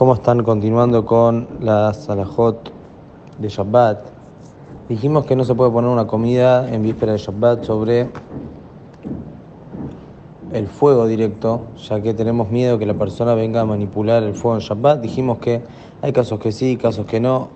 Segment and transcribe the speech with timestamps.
[0.00, 2.72] ¿Cómo están continuando con la salahot
[3.38, 4.00] de Shabbat?
[4.88, 8.08] Dijimos que no se puede poner una comida en víspera de Shabbat sobre
[10.54, 14.56] el fuego directo, ya que tenemos miedo que la persona venga a manipular el fuego
[14.56, 15.02] en Shabbat.
[15.02, 15.64] Dijimos que
[16.00, 17.50] hay casos que sí, casos que no.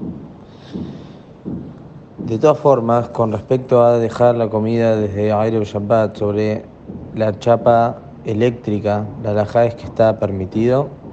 [2.19, 6.67] De todas formas, con respecto a dejar la comida desde aire o Shabbat sobre
[7.15, 11.04] la chapa eléctrica, la alajá es que está permitido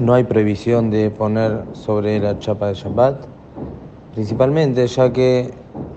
[0.00, 3.16] no hay prohibición de poner sobre la chapa de Shabbat,
[4.14, 5.52] principalmente ya que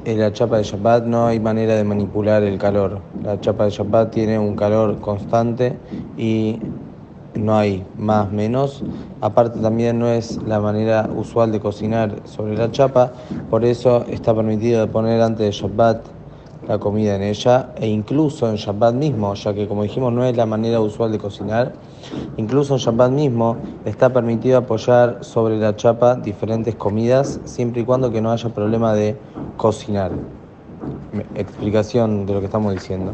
[0.06, 3.00] en la chapa de Shabbat no hay manera de manipular el calor.
[3.24, 5.78] La chapa de Shabbat tiene un calor constante
[6.18, 6.60] y
[7.36, 8.84] no hay más menos.
[9.22, 13.12] Aparte también no es la manera usual de cocinar sobre la chapa,
[13.50, 16.21] por eso está permitido poner antes de Shabbat
[16.68, 20.36] la comida en ella e incluso en Shabbat mismo, ya que como dijimos no es
[20.38, 21.74] la manera usual de cocinar,
[22.38, 28.12] incluso en Shabbat mismo está permitido apoyar sobre la chapa diferentes comidas siempre y cuando
[28.12, 29.18] que no haya problema de
[29.58, 30.12] cocinar.
[31.36, 33.14] Explicación de lo que estamos diciendo.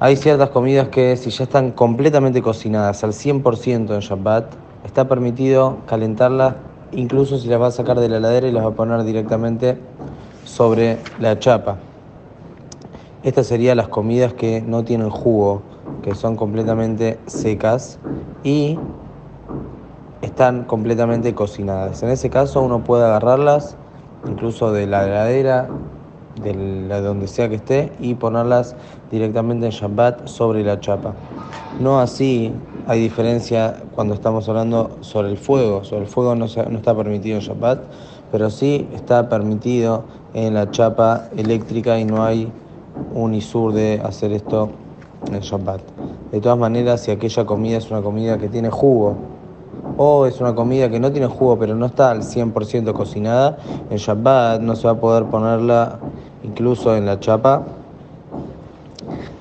[0.00, 4.52] Hay ciertas comidas que si ya están completamente cocinadas al 100% en Shabbat,
[4.84, 6.56] está permitido calentarlas
[6.92, 9.78] incluso si las va a sacar de la heladera y las va a poner directamente
[10.44, 11.78] sobre la chapa.
[13.24, 15.62] Estas serían las comidas que no tienen jugo,
[16.02, 17.98] que son completamente secas
[18.42, 18.78] y
[20.20, 22.02] están completamente cocinadas.
[22.02, 23.76] En ese caso uno puede agarrarlas
[24.28, 25.70] incluso de la heladera,
[26.42, 28.76] de donde sea que esté, y ponerlas
[29.10, 31.14] directamente en Shabbat sobre la chapa.
[31.80, 32.52] No así
[32.86, 35.82] hay diferencia cuando estamos hablando sobre el fuego.
[35.82, 37.80] Sobre el fuego no, no está permitido en Shabbat,
[38.30, 42.52] pero sí está permitido en la chapa eléctrica y no hay
[43.14, 44.70] un isur de hacer esto
[45.32, 45.80] en Shabbat.
[46.32, 49.14] De todas maneras, si aquella comida es una comida que tiene jugo
[49.96, 53.56] o es una comida que no tiene jugo pero no está al 100% cocinada,
[53.90, 55.98] en Shabbat no se va a poder ponerla
[56.42, 57.62] incluso en la chapa,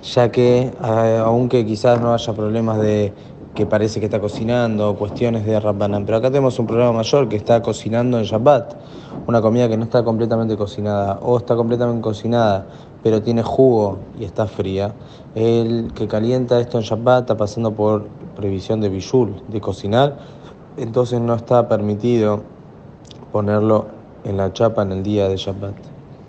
[0.04, 3.14] ya que eh, aunque quizás no haya problemas de
[3.56, 7.36] que parece que está cocinando cuestiones de Rabbanan, pero acá tenemos un problema mayor que
[7.36, 8.76] está cocinando en Shabbat,
[9.28, 12.66] una comida que no está completamente cocinada o está completamente cocinada
[13.04, 14.96] pero tiene jugo y está fría.
[15.36, 20.18] El que calienta esto en Shabbat está pasando por previsión de bishul, de cocinar,
[20.78, 22.42] entonces no está permitido
[23.32, 23.88] ponerlo
[24.24, 25.93] en la chapa en el día de Shabbat.